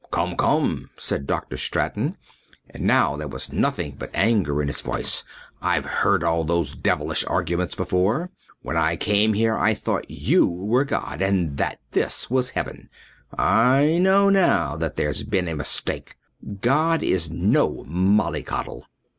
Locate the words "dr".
1.27-1.57